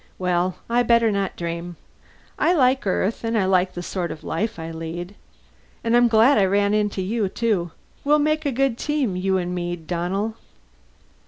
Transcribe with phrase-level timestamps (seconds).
[0.17, 1.75] "Well, I better not dream.
[2.39, 5.13] I like Earth and I like the sort of life I lead.
[5.83, 7.69] And I'm glad I ran into you, too
[8.03, 10.37] we'll make a good team, you and me, Donnell."